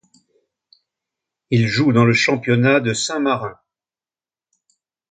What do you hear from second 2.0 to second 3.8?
le Championnat de Saint-Marin.